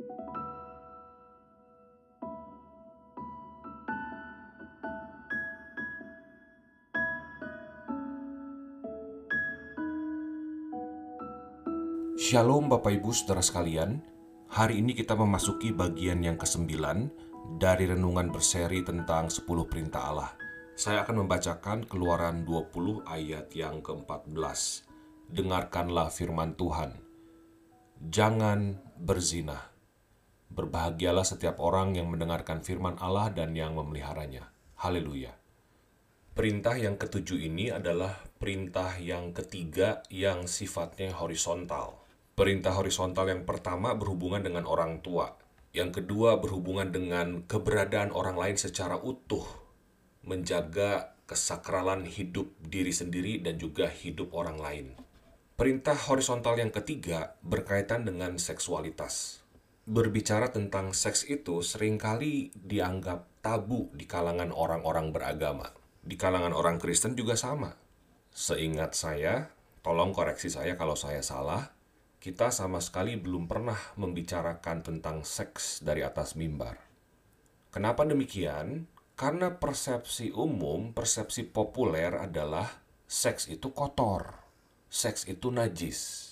Shalom 0.00 0.16
Bapak 12.72 12.96
Ibu 12.96 13.12
Saudara 13.12 13.44
sekalian. 13.44 14.00
Hari 14.48 14.80
ini 14.80 14.96
kita 14.96 15.12
memasuki 15.18 15.74
bagian 15.74 16.22
yang 16.24 16.40
kesembilan 16.40 17.10
dari 17.60 17.84
renungan 17.90 18.32
berseri 18.32 18.80
tentang 18.86 19.28
10 19.28 19.44
perintah 19.68 20.08
Allah. 20.08 20.32
Saya 20.78 21.02
akan 21.04 21.26
membacakan 21.26 21.84
keluaran 21.84 22.48
20 22.48 23.04
ayat 23.04 23.52
yang 23.52 23.84
ke-14 23.84 24.88
Dengarkanlah 25.30 26.08
firman 26.08 26.56
Tuhan. 26.56 26.96
Jangan 28.00 28.80
berzina 28.96 29.69
Berbahagialah 30.50 31.22
setiap 31.22 31.62
orang 31.62 31.94
yang 31.94 32.10
mendengarkan 32.10 32.58
firman 32.60 32.98
Allah 32.98 33.30
dan 33.30 33.54
yang 33.54 33.78
memeliharanya 33.78 34.50
Haleluya 34.82 35.40
Perintah 36.30 36.78
yang 36.78 36.94
ketujuh 36.98 37.38
ini 37.38 37.74
adalah 37.74 38.16
perintah 38.38 38.96
yang 38.96 39.34
ketiga 39.34 40.00
yang 40.08 40.46
sifatnya 40.46 41.12
horizontal. 41.12 42.00
Perintah 42.32 42.72
horizontal 42.72 43.28
yang 43.28 43.42
pertama 43.44 43.92
berhubungan 43.92 44.40
dengan 44.40 44.64
orang 44.64 45.02
tua, 45.04 45.36
yang 45.76 45.92
kedua 45.92 46.40
berhubungan 46.40 46.88
dengan 46.88 47.44
keberadaan 47.44 48.14
orang 48.14 48.40
lain 48.40 48.56
secara 48.56 48.96
utuh, 48.96 49.44
menjaga 50.24 51.18
kesakralan 51.28 52.08
hidup 52.08 52.50
diri 52.58 52.90
sendiri 52.94 53.38
dan 53.44 53.60
juga 53.60 53.90
hidup 53.90 54.32
orang 54.32 54.58
lain. 54.58 54.86
Perintah 55.60 55.98
horizontal 56.08 56.56
yang 56.56 56.72
ketiga 56.72 57.36
berkaitan 57.44 58.08
dengan 58.08 58.40
seksualitas. 58.40 59.39
Berbicara 59.90 60.54
tentang 60.54 60.94
seks 60.94 61.26
itu 61.26 61.66
sering 61.66 61.98
kali 61.98 62.54
dianggap 62.54 63.42
tabu 63.42 63.90
di 63.90 64.06
kalangan 64.06 64.54
orang-orang 64.54 65.10
beragama 65.10 65.80
di 66.00 66.16
kalangan 66.16 66.56
orang 66.56 66.80
Kristen 66.80 67.12
juga 67.12 67.36
sama. 67.36 67.76
Seingat 68.32 68.96
saya, 68.96 69.52
tolong 69.84 70.16
koreksi 70.16 70.48
saya 70.48 70.76
kalau 70.78 70.96
saya 70.96 71.20
salah, 71.20 71.76
kita 72.20 72.52
sama 72.52 72.80
sekali 72.80 73.16
belum 73.20 73.48
pernah 73.48 73.76
membicarakan 74.00 74.84
tentang 74.84 75.24
seks 75.24 75.84
dari 75.84 76.04
atas 76.04 76.36
mimbar. 76.36 76.80
Kenapa 77.70 78.04
demikian? 78.04 78.88
Karena 79.14 79.52
persepsi 79.52 80.32
umum, 80.32 80.96
persepsi 80.96 81.44
populer 81.44 82.16
adalah 82.16 82.80
seks 83.04 83.52
itu 83.52 83.68
kotor, 83.76 84.40
seks 84.88 85.28
itu 85.28 85.52
najis. 85.52 86.29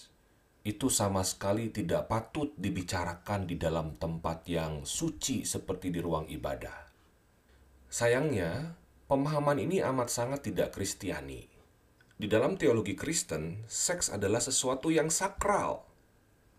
Itu 0.69 0.93
sama 0.93 1.25
sekali 1.25 1.73
tidak 1.73 2.13
patut 2.13 2.53
dibicarakan 2.61 3.49
di 3.49 3.57
dalam 3.57 3.97
tempat 3.97 4.45
yang 4.53 4.85
suci 4.85 5.49
seperti 5.49 5.89
di 5.89 6.05
ruang 6.05 6.29
ibadah. 6.29 6.77
Sayangnya, 7.89 8.77
Pemahaman 9.09 9.57
ini 9.57 9.81
amat 9.81 10.13
sangat 10.13 10.53
tidak 10.53 10.77
kristiani. 10.77 11.49
Di 12.13 12.29
dalam 12.29 12.61
teologi 12.61 12.93
Kristen, 12.93 13.65
seks 13.65 14.13
adalah 14.13 14.37
sesuatu 14.37 14.93
yang 14.93 15.09
sakral. 15.09 15.81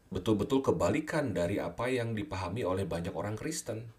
Betul-betul 0.10 0.66
kebalikan 0.66 1.30
dari 1.30 1.62
apa 1.62 1.94
yang 1.94 2.18
dipahami 2.18 2.66
oleh 2.66 2.90
banyak 2.90 3.14
orang 3.14 3.38
Kristen. 3.38 3.94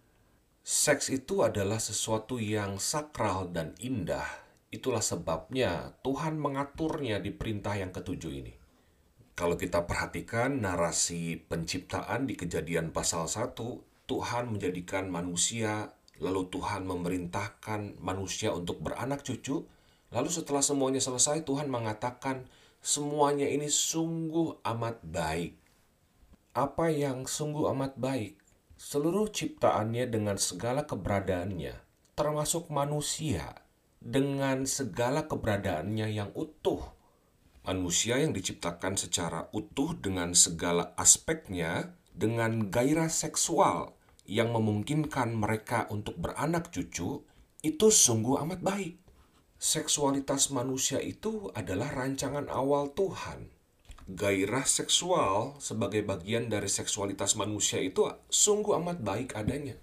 Seks 0.66 1.14
itu 1.14 1.47
adalah 1.47 1.78
sesuatu 1.78 2.42
yang 2.42 2.83
sakral 2.83 3.55
dan 3.55 3.78
indah. 3.78 4.27
Itulah 4.75 5.06
sebabnya 5.06 5.94
Tuhan 6.03 6.34
mengaturnya 6.34 7.22
di 7.22 7.31
perintah 7.31 7.78
yang 7.78 7.94
ketujuh 7.94 8.34
ini. 8.34 8.59
Kalau 9.41 9.56
kita 9.56 9.88
perhatikan 9.88 10.60
narasi 10.60 11.41
penciptaan 11.41 12.28
di 12.28 12.36
kejadian 12.36 12.92
pasal 12.92 13.24
1, 13.24 13.56
Tuhan 14.05 14.52
menjadikan 14.52 15.08
manusia 15.08 15.97
Lalu 16.20 16.52
Tuhan 16.52 16.84
memerintahkan 16.84 17.97
manusia 17.97 18.53
untuk 18.53 18.84
beranak 18.84 19.25
cucu. 19.25 19.65
Lalu 20.12 20.28
setelah 20.28 20.60
semuanya 20.60 21.00
selesai, 21.00 21.48
Tuhan 21.48 21.72
mengatakan 21.72 22.44
semuanya 22.84 23.48
ini 23.48 23.72
sungguh 23.72 24.60
amat 24.60 25.00
baik. 25.00 25.56
Apa 26.53 26.92
yang 26.92 27.25
sungguh 27.25 27.72
amat 27.72 27.97
baik? 27.97 28.36
Seluruh 28.76 29.32
ciptaannya 29.32 30.12
dengan 30.12 30.36
segala 30.36 30.84
keberadaannya, 30.84 31.81
termasuk 32.16 32.69
manusia 32.69 33.56
dengan 34.00 34.69
segala 34.69 35.25
keberadaannya 35.25 36.09
yang 36.12 36.32
utuh. 36.36 37.00
Manusia 37.70 38.19
yang 38.19 38.34
diciptakan 38.34 38.98
secara 38.98 39.47
utuh 39.54 39.94
dengan 39.94 40.34
segala 40.34 40.91
aspeknya, 40.98 41.94
dengan 42.10 42.66
gairah 42.66 43.06
seksual, 43.06 43.94
yang 44.26 44.50
memungkinkan 44.50 45.38
mereka 45.38 45.86
untuk 45.86 46.19
beranak 46.19 46.75
cucu 46.75 47.22
itu 47.62 47.86
sungguh 47.86 48.42
amat 48.42 48.66
baik. 48.66 48.98
Seksualitas 49.54 50.50
manusia 50.50 50.98
itu 50.98 51.54
adalah 51.54 51.94
rancangan 51.94 52.50
awal 52.50 52.91
Tuhan. 52.91 53.47
Gairah 54.19 54.66
seksual 54.66 55.54
sebagai 55.62 56.03
bagian 56.03 56.50
dari 56.50 56.66
seksualitas 56.66 57.38
manusia 57.38 57.78
itu 57.78 58.10
sungguh 58.34 58.82
amat 58.82 58.98
baik 58.98 59.38
adanya. 59.38 59.78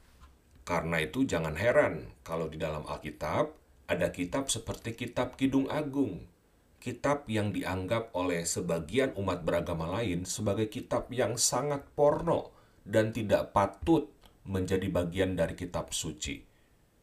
Karena 0.67 0.99
itu 0.99 1.23
jangan 1.23 1.55
heran 1.55 2.11
kalau 2.27 2.51
di 2.51 2.59
dalam 2.59 2.83
Alkitab 2.83 3.55
ada 3.87 4.11
kitab 4.11 4.51
seperti 4.51 4.91
kitab 4.91 5.39
Kidung 5.39 5.71
Agung. 5.71 6.35
Kitab 6.77 7.25
yang 7.25 7.51
dianggap 7.51 8.13
oleh 8.13 8.45
sebagian 8.45 9.11
umat 9.17 9.41
beragama 9.41 9.89
lain 9.99 10.29
sebagai 10.29 10.69
kitab 10.69 11.09
yang 11.09 11.35
sangat 11.35 11.83
porno 11.97 12.53
dan 12.85 13.11
tidak 13.11 13.51
patut 13.51 14.07
menjadi 14.47 14.87
bagian 14.87 15.33
dari 15.33 15.57
kitab 15.57 15.91
suci? 15.91 16.45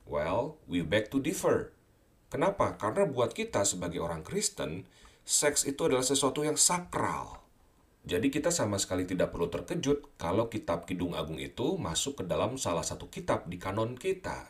Well, 0.06 0.60
we 0.70 0.86
beg 0.86 1.10
to 1.10 1.18
differ. 1.20 1.74
Kenapa? 2.30 2.74
Karena 2.78 3.06
buat 3.06 3.34
kita 3.34 3.62
sebagai 3.62 4.02
orang 4.02 4.22
Kristen, 4.22 4.86
seks 5.22 5.64
itu 5.64 5.86
adalah 5.86 6.04
sesuatu 6.04 6.42
yang 6.42 6.58
sakral. 6.58 7.44
Jadi 8.04 8.28
kita 8.28 8.52
sama 8.52 8.76
sekali 8.76 9.08
tidak 9.08 9.32
perlu 9.32 9.48
terkejut 9.48 10.20
kalau 10.20 10.52
kitab 10.52 10.84
Kidung 10.84 11.16
Agung 11.16 11.40
itu 11.40 11.80
masuk 11.80 12.20
ke 12.20 12.24
dalam 12.28 12.60
salah 12.60 12.84
satu 12.84 13.08
kitab 13.08 13.48
di 13.48 13.56
kanon 13.56 13.96
kita. 13.96 14.44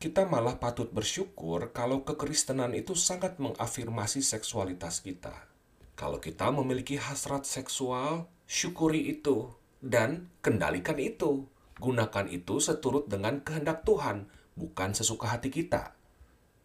Kita 0.00 0.24
malah 0.24 0.56
patut 0.56 0.88
bersyukur 0.88 1.76
kalau 1.76 2.08
kekristenan 2.08 2.72
itu 2.72 2.96
sangat 2.96 3.36
mengafirmasi 3.36 4.24
seksualitas 4.24 5.04
kita. 5.04 5.44
Kalau 5.92 6.16
kita 6.16 6.48
memiliki 6.48 6.96
hasrat 6.96 7.44
seksual, 7.44 8.24
syukuri 8.48 9.12
itu 9.12 9.52
dan 9.84 10.32
kendalikan 10.40 10.96
itu. 10.96 11.44
Gunakan 11.76 12.32
itu 12.32 12.64
seturut 12.64 13.12
dengan 13.12 13.44
kehendak 13.44 13.84
Tuhan, 13.84 14.24
bukan 14.56 14.96
sesuka 14.96 15.36
hati 15.36 15.52
kita. 15.52 15.92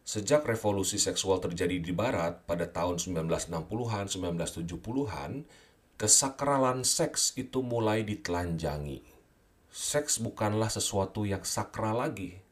Sejak 0.07 0.47
revolusi 0.47 0.95
seksual 0.95 1.43
terjadi 1.43 1.83
di 1.83 1.91
Barat 1.91 2.47
pada 2.47 2.71
tahun 2.71 3.03
1960-an, 3.03 4.15
1970-an, 4.15 5.43
kesakralan 5.99 6.87
seks 6.87 7.35
itu 7.35 7.59
mulai 7.59 8.07
ditelanjangi. 8.07 9.03
Seks 9.75 10.23
bukanlah 10.23 10.71
sesuatu 10.71 11.27
yang 11.27 11.43
sakral 11.43 11.99
lagi. 11.99 12.44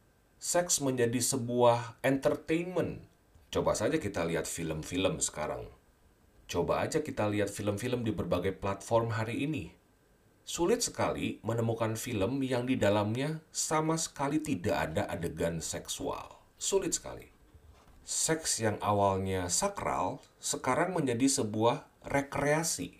Seks 0.43 0.83
menjadi 0.83 1.23
sebuah 1.23 2.03
entertainment. 2.03 2.99
Coba 3.47 3.79
saja 3.79 3.95
kita 3.95 4.27
lihat 4.27 4.43
film-film 4.43 5.23
sekarang. 5.23 5.71
Coba 6.51 6.83
aja 6.83 6.99
kita 6.99 7.31
lihat 7.31 7.47
film-film 7.47 8.03
di 8.03 8.11
berbagai 8.11 8.51
platform 8.59 9.15
hari 9.15 9.47
ini 9.47 9.71
Sulit 10.43 10.83
sekali 10.83 11.39
menemukan 11.39 11.95
film 11.95 12.43
yang 12.43 12.67
di 12.67 12.75
dalamnya 12.75 13.39
sama 13.55 13.95
sekali 13.95 14.43
tidak 14.43 14.91
ada 14.91 15.07
adegan 15.07 15.63
seksual. 15.63 16.35
Sulit 16.59 16.91
sekali. 16.99 17.31
Seks 18.03 18.59
yang 18.59 18.75
awalnya 18.83 19.47
sakral 19.47 20.19
sekarang 20.43 20.91
menjadi 20.91 21.31
sebuah 21.31 21.87
rekreasi. 22.03 22.91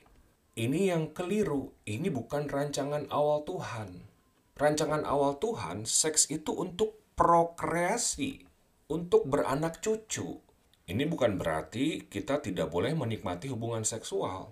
Ini 0.56 0.96
yang 0.96 1.12
keliru. 1.12 1.76
Ini 1.84 2.08
bukan 2.08 2.48
rancangan 2.48 3.12
awal 3.12 3.44
Tuhan. 3.44 4.08
Rancangan 4.56 5.04
awal 5.04 5.36
Tuhan, 5.44 5.84
seks 5.84 6.32
itu 6.32 6.56
untuk 6.56 7.03
prokreasi, 7.14 8.46
untuk 8.90 9.26
beranak 9.30 9.82
cucu. 9.82 10.42
Ini 10.84 11.04
bukan 11.08 11.40
berarti 11.40 12.10
kita 12.12 12.44
tidak 12.44 12.70
boleh 12.70 12.92
menikmati 12.94 13.48
hubungan 13.48 13.88
seksual 13.88 14.52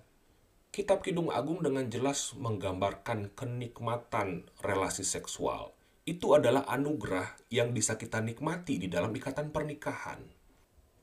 Kitab 0.72 1.04
Kidung 1.04 1.28
Agung 1.28 1.60
dengan 1.60 1.84
jelas 1.92 2.32
menggambarkan 2.32 3.36
kenikmatan 3.36 4.48
relasi 4.64 5.04
seksual. 5.04 5.76
Itu 6.08 6.32
adalah 6.32 6.64
anugerah 6.64 7.28
yang 7.52 7.76
bisa 7.76 8.00
kita 8.00 8.24
nikmati 8.24 8.80
di 8.80 8.88
dalam 8.88 9.12
ikatan 9.12 9.52
pernikahan. 9.52 10.24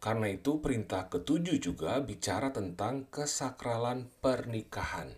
Karena 0.01 0.25
itu 0.25 0.57
perintah 0.57 1.05
ketujuh 1.05 1.61
juga 1.61 2.01
bicara 2.01 2.49
tentang 2.49 3.05
kesakralan 3.13 4.09
pernikahan. 4.25 5.13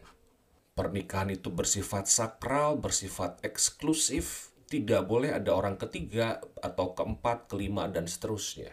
Pernikahan 0.76 1.32
itu 1.32 1.48
bersifat 1.48 2.12
sakral, 2.12 2.76
bersifat 2.76 3.40
eksklusif, 3.48 4.51
tidak 4.72 5.04
boleh 5.04 5.36
ada 5.36 5.52
orang 5.52 5.76
ketiga 5.76 6.40
atau 6.64 6.96
keempat, 6.96 7.52
kelima, 7.52 7.92
dan 7.92 8.08
seterusnya. 8.08 8.72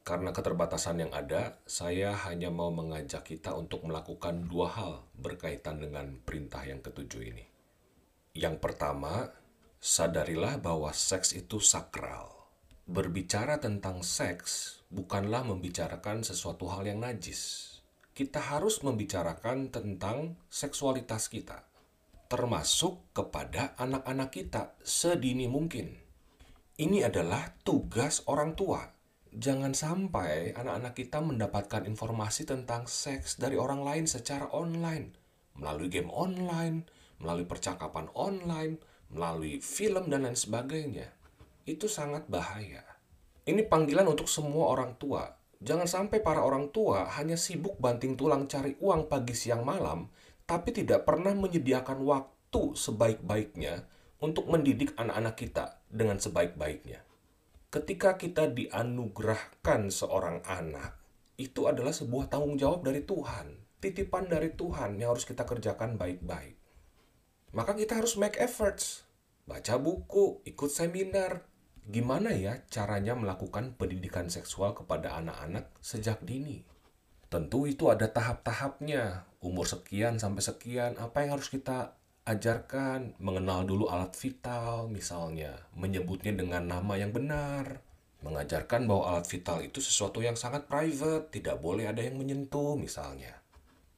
Karena 0.00 0.32
keterbatasan 0.32 1.04
yang 1.04 1.12
ada, 1.12 1.60
saya 1.68 2.16
hanya 2.24 2.48
mau 2.48 2.72
mengajak 2.72 3.28
kita 3.28 3.52
untuk 3.52 3.84
melakukan 3.84 4.48
dua 4.48 4.72
hal 4.72 4.92
berkaitan 5.12 5.84
dengan 5.84 6.16
perintah 6.24 6.64
yang 6.64 6.80
ketujuh 6.80 7.20
ini. 7.20 7.44
Yang 8.32 8.64
pertama, 8.64 9.28
sadarilah 9.76 10.56
bahwa 10.56 10.88
seks 10.96 11.36
itu 11.36 11.60
sakral. 11.60 12.32
Berbicara 12.88 13.60
tentang 13.60 14.00
seks 14.00 14.80
bukanlah 14.88 15.44
membicarakan 15.44 16.24
sesuatu 16.24 16.68
hal 16.72 16.88
yang 16.88 17.04
najis. 17.04 17.72
Kita 18.16 18.40
harus 18.40 18.80
membicarakan 18.80 19.68
tentang 19.68 20.40
seksualitas 20.48 21.28
kita, 21.28 21.64
termasuk 22.26 23.14
kepada 23.14 23.76
anak-anak 23.76 24.30
kita 24.32 24.76
sedini 24.80 25.46
mungkin. 25.46 25.94
Ini 26.74 27.06
adalah 27.06 27.54
tugas 27.62 28.26
orang 28.26 28.58
tua. 28.58 28.82
Jangan 29.34 29.74
sampai 29.74 30.54
anak-anak 30.54 30.94
kita 30.94 31.18
mendapatkan 31.22 31.86
informasi 31.86 32.46
tentang 32.46 32.86
seks 32.86 33.38
dari 33.38 33.58
orang 33.58 33.82
lain 33.82 34.06
secara 34.06 34.50
online, 34.50 35.14
melalui 35.58 35.90
game 35.90 36.10
online, 36.10 36.86
melalui 37.18 37.46
percakapan 37.46 38.10
online, 38.14 38.78
melalui 39.10 39.58
film, 39.58 40.10
dan 40.10 40.26
lain 40.26 40.38
sebagainya 40.38 41.14
itu 41.64 41.88
sangat 41.88 42.28
bahaya. 42.28 42.84
Ini 43.44 43.64
panggilan 43.68 44.04
untuk 44.08 44.28
semua 44.28 44.72
orang 44.72 44.96
tua. 45.00 45.24
Jangan 45.64 45.88
sampai 45.88 46.20
para 46.20 46.44
orang 46.44 46.68
tua 46.68 47.08
hanya 47.16 47.40
sibuk 47.40 47.80
banting 47.80 48.20
tulang 48.20 48.44
cari 48.44 48.76
uang 48.80 49.08
pagi 49.08 49.32
siang 49.32 49.64
malam, 49.64 50.12
tapi 50.44 50.76
tidak 50.76 51.08
pernah 51.08 51.32
menyediakan 51.32 52.04
waktu 52.04 52.76
sebaik-baiknya 52.76 53.88
untuk 54.20 54.48
mendidik 54.48 54.92
anak-anak 54.96 55.36
kita 55.36 55.64
dengan 55.88 56.20
sebaik-baiknya. 56.20 57.00
Ketika 57.72 58.14
kita 58.14 58.48
dianugerahkan 58.52 59.90
seorang 59.90 60.44
anak, 60.46 60.94
itu 61.34 61.66
adalah 61.66 61.90
sebuah 61.90 62.30
tanggung 62.30 62.54
jawab 62.54 62.86
dari 62.86 63.02
Tuhan, 63.02 63.58
titipan 63.82 64.30
dari 64.30 64.54
Tuhan 64.54 64.96
yang 65.02 65.12
harus 65.16 65.26
kita 65.26 65.42
kerjakan 65.42 65.98
baik-baik. 65.98 66.54
Maka 67.50 67.74
kita 67.74 67.98
harus 67.98 68.14
make 68.14 68.38
efforts, 68.38 69.02
baca 69.44 69.74
buku, 69.76 70.46
ikut 70.46 70.70
seminar, 70.70 71.46
gimana 71.84 72.32
ya 72.32 72.62
caranya 72.70 73.18
melakukan 73.18 73.74
pendidikan 73.74 74.30
seksual 74.30 74.72
kepada 74.72 75.18
anak-anak 75.18 75.74
sejak 75.82 76.22
dini? 76.22 76.62
Tentu 77.32 77.66
itu 77.66 77.90
ada 77.90 78.06
tahap-tahapnya, 78.06 79.26
umur 79.44 79.66
sekian 79.68 80.16
sampai 80.16 80.42
sekian, 80.44 80.96
apa 80.96 81.24
yang 81.24 81.36
harus 81.36 81.50
kita 81.50 81.96
ajarkan, 82.24 83.20
mengenal 83.20 83.68
dulu 83.68 83.92
alat 83.92 84.16
vital 84.16 84.88
misalnya, 84.88 85.68
menyebutnya 85.76 86.32
dengan 86.32 86.64
nama 86.64 86.96
yang 86.96 87.12
benar, 87.12 87.84
mengajarkan 88.24 88.88
bahwa 88.88 89.12
alat 89.12 89.28
vital 89.28 89.60
itu 89.60 89.84
sesuatu 89.84 90.24
yang 90.24 90.34
sangat 90.34 90.64
private, 90.64 91.28
tidak 91.28 91.60
boleh 91.60 91.84
ada 91.84 92.00
yang 92.00 92.16
menyentuh 92.16 92.80
misalnya. 92.80 93.44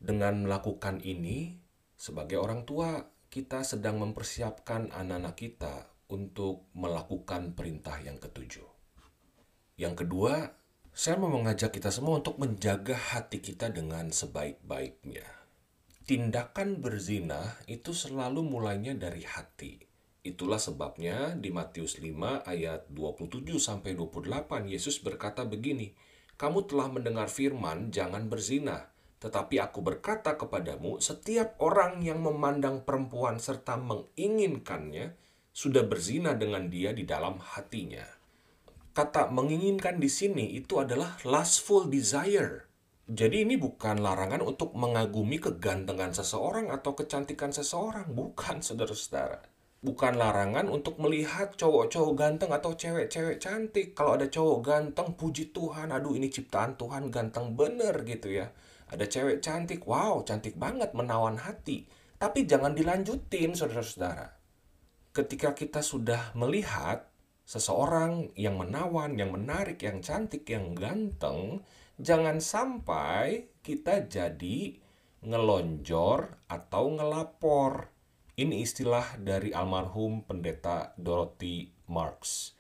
Dengan 0.03 0.43
melakukan 0.43 0.99
ini, 1.07 1.55
sebagai 1.95 2.43
orang 2.43 2.67
tua, 2.67 2.99
kita 3.31 3.63
sedang 3.63 4.03
mempersiapkan 4.03 4.91
anak-anak 4.91 5.35
kita 5.39 5.75
untuk 6.11 6.67
melakukan 6.75 7.55
perintah 7.55 7.99
yang 8.03 8.19
ketujuh. 8.19 8.67
Yang 9.79 10.07
kedua, 10.07 10.35
saya 10.97 11.21
mau 11.21 11.29
mengajak 11.29 11.77
kita 11.77 11.93
semua 11.93 12.25
untuk 12.25 12.41
menjaga 12.41 12.97
hati 12.97 13.45
kita 13.45 13.69
dengan 13.69 14.09
sebaik-baiknya. 14.09 15.29
Tindakan 16.09 16.81
berzina 16.81 17.53
itu 17.69 17.93
selalu 17.93 18.41
mulainya 18.41 18.97
dari 18.97 19.21
hati. 19.21 19.77
Itulah 20.25 20.57
sebabnya 20.57 21.37
di 21.37 21.53
Matius 21.53 22.01
5 22.01 22.49
ayat 22.49 22.89
27 22.89 23.61
sampai 23.61 23.93
28 23.93 24.73
Yesus 24.73 24.97
berkata 25.05 25.45
begini, 25.45 25.93
"Kamu 26.41 26.65
telah 26.65 26.89
mendengar 26.89 27.29
firman, 27.29 27.93
jangan 27.93 28.33
berzina." 28.33 28.89
Tetapi 29.21 29.61
aku 29.61 29.85
berkata 29.85 30.41
kepadamu, 30.41 30.97
setiap 31.05 31.61
orang 31.61 32.01
yang 32.01 32.25
memandang 32.25 32.89
perempuan 32.89 33.37
serta 33.37 33.77
menginginkannya 33.77 35.13
sudah 35.53 35.85
berzina 35.85 36.33
dengan 36.33 36.73
dia 36.73 36.97
di 36.97 37.05
dalam 37.05 37.37
hatinya. 37.37 38.16
Kata 38.97 39.29
menginginkan 39.29 40.01
di 40.01 40.09
sini 40.09 40.57
itu 40.57 40.81
adalah 40.81 41.21
lustful 41.29 41.85
desire. 41.85 42.65
Jadi 43.05 43.45
ini 43.45 43.61
bukan 43.61 44.01
larangan 44.01 44.41
untuk 44.41 44.73
mengagumi 44.73 45.37
kegantengan 45.37 46.17
seseorang 46.17 46.73
atau 46.73 46.97
kecantikan 46.97 47.53
seseorang, 47.53 48.09
bukan 48.17 48.65
saudara-saudara. 48.65 49.45
Bukan 49.85 50.17
larangan 50.17 50.73
untuk 50.73 50.97
melihat 50.97 51.53
cowok-cowok 51.61 52.15
ganteng 52.17 52.57
atau 52.57 52.73
cewek-cewek 52.73 53.37
cantik. 53.37 53.93
Kalau 53.93 54.17
ada 54.17 54.33
cowok 54.33 54.65
ganteng, 54.65 55.13
puji 55.13 55.53
Tuhan, 55.53 55.93
aduh 55.93 56.17
ini 56.17 56.33
ciptaan 56.33 56.81
Tuhan 56.81 57.13
ganteng 57.13 57.53
bener 57.53 58.01
gitu 58.09 58.33
ya. 58.33 58.49
Ada 58.89 59.05
cewek 59.13 59.45
cantik, 59.45 59.85
wow 59.85 60.25
cantik 60.25 60.57
banget 60.57 60.97
menawan 60.97 61.37
hati. 61.37 61.85
Tapi 62.17 62.49
jangan 62.49 62.73
dilanjutin 62.73 63.53
saudara-saudara 63.53 64.33
ketika 65.13 65.53
kita 65.57 65.81
sudah 65.81 66.33
melihat 66.37 67.09
seseorang 67.47 68.35
yang 68.35 68.59
menawan, 68.59 69.15
yang 69.15 69.31
menarik, 69.31 69.79
yang 69.87 70.03
cantik, 70.03 70.43
yang 70.51 70.75
ganteng, 70.75 71.63
jangan 71.95 72.43
sampai 72.43 73.55
kita 73.63 74.11
jadi 74.11 74.83
ngelonjor 75.23 76.51
atau 76.51 76.85
ngelapor. 76.91 77.95
Ini 78.37 78.61
istilah 78.61 79.17
dari 79.23 79.55
almarhum 79.55 80.27
pendeta 80.27 80.93
Dorothy 80.99 81.73
Marks. 81.89 82.53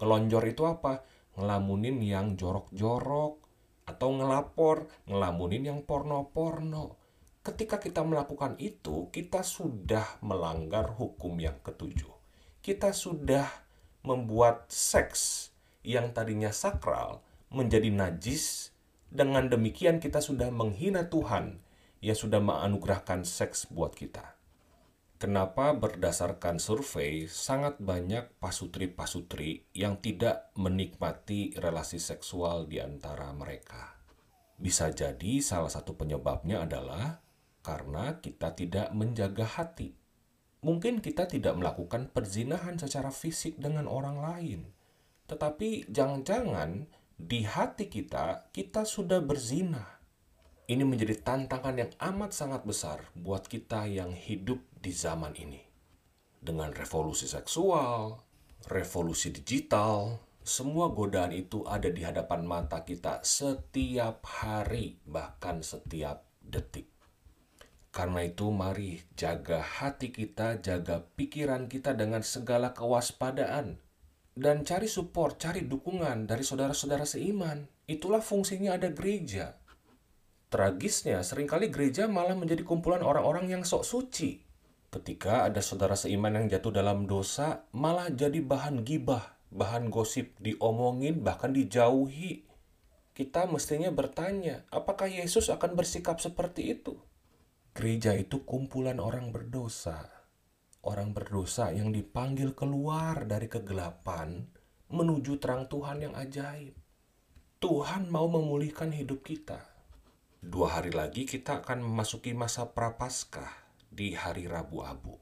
Ngelonjor 0.00 0.42
itu 0.48 0.66
apa? 0.66 1.04
Ngelamunin 1.38 2.02
yang 2.02 2.34
jorok-jorok 2.34 3.38
atau 3.86 4.08
ngelapor, 4.10 4.90
ngelamunin 5.06 5.70
yang 5.70 5.80
porno-porno. 5.86 6.98
Ketika 7.40 7.78
kita 7.78 8.02
melakukan 8.02 8.58
itu, 8.58 9.12
kita 9.14 9.44
sudah 9.46 10.18
melanggar 10.24 10.96
hukum 10.96 11.38
yang 11.38 11.56
ketujuh. 11.62 12.10
Kita 12.60 12.92
sudah 12.92 13.69
membuat 14.06 14.68
seks 14.72 15.52
yang 15.84 16.12
tadinya 16.12 16.52
sakral 16.52 17.24
menjadi 17.50 17.90
najis. 17.90 18.72
Dengan 19.10 19.50
demikian, 19.50 19.98
kita 19.98 20.22
sudah 20.22 20.54
menghina 20.54 21.10
Tuhan 21.10 21.58
yang 21.98 22.14
sudah 22.14 22.38
menganugerahkan 22.38 23.26
seks 23.26 23.66
buat 23.68 23.92
kita. 23.98 24.38
Kenapa 25.20 25.76
berdasarkan 25.76 26.56
survei 26.56 27.28
sangat 27.28 27.76
banyak 27.76 28.40
pasutri-pasutri 28.40 29.68
yang 29.76 30.00
tidak 30.00 30.48
menikmati 30.56 31.52
relasi 31.60 32.00
seksual 32.00 32.64
di 32.64 32.80
antara 32.80 33.28
mereka? 33.36 34.00
Bisa 34.56 34.88
jadi 34.88 35.44
salah 35.44 35.68
satu 35.68 35.92
penyebabnya 35.92 36.64
adalah 36.64 37.20
karena 37.60 38.16
kita 38.16 38.56
tidak 38.56 38.88
menjaga 38.96 39.44
hati. 39.44 39.99
Mungkin 40.60 41.00
kita 41.00 41.24
tidak 41.24 41.56
melakukan 41.56 42.12
perzinahan 42.12 42.76
secara 42.76 43.08
fisik 43.08 43.56
dengan 43.56 43.88
orang 43.88 44.20
lain, 44.20 44.60
tetapi 45.24 45.88
jangan-jangan 45.88 46.84
di 47.16 47.48
hati 47.48 47.88
kita 47.88 48.52
kita 48.52 48.84
sudah 48.84 49.24
berzina. 49.24 50.00
Ini 50.68 50.84
menjadi 50.84 51.16
tantangan 51.24 51.76
yang 51.80 51.92
amat 51.98 52.30
sangat 52.36 52.62
besar 52.68 53.02
buat 53.16 53.48
kita 53.48 53.88
yang 53.88 54.12
hidup 54.12 54.60
di 54.78 54.92
zaman 54.92 55.32
ini. 55.34 55.64
Dengan 56.40 56.76
revolusi 56.76 57.24
seksual, 57.24 58.20
revolusi 58.68 59.32
digital, 59.32 60.20
semua 60.44 60.92
godaan 60.92 61.32
itu 61.32 61.64
ada 61.64 61.88
di 61.88 62.04
hadapan 62.04 62.44
mata 62.44 62.84
kita 62.84 63.24
setiap 63.24 64.22
hari, 64.28 65.00
bahkan 65.08 65.64
setiap 65.64 66.24
detik. 66.44 66.99
Karena 67.90 68.22
itu, 68.22 68.54
mari 68.54 69.02
jaga 69.18 69.58
hati 69.58 70.14
kita, 70.14 70.62
jaga 70.62 71.02
pikiran 71.18 71.66
kita 71.66 71.90
dengan 71.98 72.22
segala 72.22 72.70
kewaspadaan, 72.70 73.82
dan 74.38 74.62
cari 74.62 74.86
support, 74.86 75.42
cari 75.42 75.66
dukungan 75.66 76.30
dari 76.30 76.46
saudara-saudara 76.46 77.02
seiman. 77.02 77.66
Itulah 77.90 78.22
fungsinya 78.22 78.78
ada 78.78 78.94
gereja. 78.94 79.58
Tragisnya, 80.50 81.22
sering 81.26 81.50
kali 81.50 81.70
gereja 81.70 82.06
malah 82.06 82.38
menjadi 82.38 82.62
kumpulan 82.62 83.02
orang-orang 83.02 83.50
yang 83.50 83.62
sok 83.66 83.82
suci. 83.82 84.42
Ketika 84.90 85.46
ada 85.46 85.58
saudara 85.62 85.94
seiman 85.94 86.34
yang 86.34 86.46
jatuh 86.50 86.74
dalam 86.74 87.06
dosa, 87.10 87.66
malah 87.74 88.10
jadi 88.10 88.38
bahan 88.42 88.82
gibah, 88.86 89.38
bahan 89.50 89.90
gosip, 89.90 90.34
diomongin, 90.38 91.22
bahkan 91.22 91.50
dijauhi. 91.50 92.46
Kita 93.14 93.50
mestinya 93.50 93.90
bertanya, 93.90 94.62
apakah 94.70 95.10
Yesus 95.10 95.50
akan 95.50 95.74
bersikap 95.74 96.18
seperti 96.22 96.74
itu? 96.74 96.98
Gereja 97.70 98.18
itu 98.18 98.42
kumpulan 98.42 98.98
orang 98.98 99.30
berdosa. 99.30 100.10
Orang 100.82 101.14
berdosa 101.14 101.70
yang 101.70 101.94
dipanggil 101.94 102.58
keluar 102.58 103.30
dari 103.30 103.46
kegelapan 103.46 104.42
menuju 104.90 105.38
terang 105.38 105.70
Tuhan 105.70 106.02
yang 106.02 106.14
ajaib. 106.18 106.74
Tuhan 107.62 108.10
mau 108.10 108.26
memulihkan 108.26 108.90
hidup 108.90 109.22
kita. 109.22 109.62
Dua 110.42 110.80
hari 110.80 110.90
lagi 110.90 111.28
kita 111.30 111.62
akan 111.62 111.86
memasuki 111.86 112.34
masa 112.34 112.66
prapaskah 112.74 113.54
di 113.86 114.18
hari 114.18 114.50
Rabu 114.50 114.82
Abu. 114.82 115.14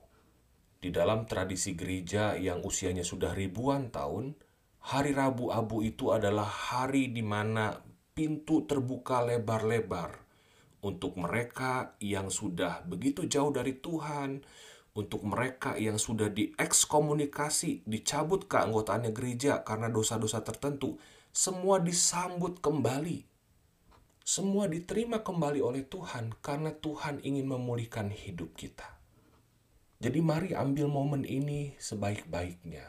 Di 0.80 0.88
dalam 0.88 1.28
tradisi 1.28 1.76
gereja 1.76 2.32
yang 2.38 2.64
usianya 2.64 3.04
sudah 3.04 3.36
ribuan 3.36 3.92
tahun, 3.92 4.32
hari 4.88 5.12
Rabu 5.12 5.52
Abu 5.52 5.84
itu 5.84 6.16
adalah 6.16 6.48
hari 6.48 7.12
di 7.12 7.20
mana 7.20 7.76
pintu 8.16 8.64
terbuka 8.64 9.20
lebar-lebar 9.20 10.27
untuk 10.84 11.18
mereka 11.18 11.98
yang 11.98 12.30
sudah 12.30 12.86
begitu 12.86 13.26
jauh 13.26 13.50
dari 13.50 13.78
Tuhan, 13.78 14.42
untuk 14.98 15.22
mereka 15.22 15.78
yang 15.78 15.94
sudah 15.94 16.30
diekskomunikasi, 16.30 17.86
dicabut 17.86 18.50
keanggotaannya 18.50 19.14
gereja 19.14 19.62
karena 19.62 19.86
dosa-dosa 19.86 20.42
tertentu, 20.42 20.98
semua 21.30 21.78
disambut 21.78 22.58
kembali. 22.58 23.22
Semua 24.28 24.68
diterima 24.68 25.24
kembali 25.24 25.64
oleh 25.64 25.88
Tuhan 25.88 26.36
karena 26.44 26.74
Tuhan 26.76 27.24
ingin 27.24 27.48
memulihkan 27.48 28.12
hidup 28.12 28.52
kita. 28.58 28.98
Jadi 29.98 30.20
mari 30.20 30.52
ambil 30.52 30.86
momen 30.86 31.24
ini 31.24 31.74
sebaik-baiknya. 31.80 32.86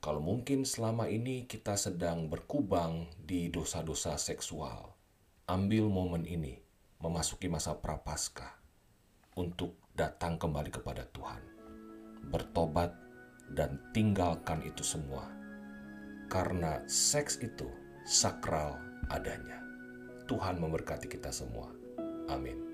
Kalau 0.00 0.24
mungkin 0.24 0.64
selama 0.64 1.10
ini 1.12 1.44
kita 1.44 1.76
sedang 1.76 2.32
berkubang 2.32 3.10
di 3.20 3.52
dosa-dosa 3.52 4.16
seksual, 4.16 4.95
ambil 5.46 5.86
momen 5.86 6.26
ini 6.26 6.58
memasuki 6.98 7.46
masa 7.46 7.78
prapaskah 7.78 8.58
untuk 9.38 9.78
datang 9.94 10.42
kembali 10.42 10.74
kepada 10.74 11.06
Tuhan, 11.14 11.38
bertobat, 12.34 12.90
dan 13.54 13.78
tinggalkan 13.94 14.58
itu 14.66 14.82
semua, 14.82 15.22
karena 16.26 16.82
seks 16.90 17.38
itu 17.38 17.70
sakral 18.02 18.74
adanya. 19.06 19.62
Tuhan 20.26 20.58
memberkati 20.58 21.06
kita 21.06 21.30
semua. 21.30 21.70
Amin. 22.26 22.65